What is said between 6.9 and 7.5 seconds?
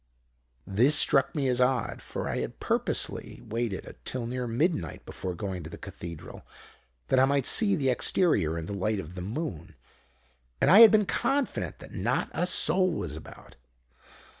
that I might